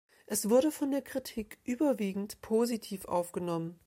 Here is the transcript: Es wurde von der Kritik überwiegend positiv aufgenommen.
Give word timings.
Es 0.25 0.49
wurde 0.49 0.71
von 0.71 0.89
der 0.89 1.03
Kritik 1.03 1.59
überwiegend 1.63 2.41
positiv 2.41 3.05
aufgenommen. 3.05 3.77